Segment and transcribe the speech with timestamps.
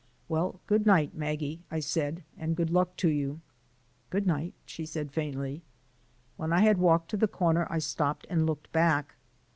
[0.27, 3.39] "Well, good night, Maggie," I said, "and good luck to you."
[4.09, 5.61] "Good night," she said faintly.
[6.37, 9.13] When I had walked to the corner, I stopped and looked back.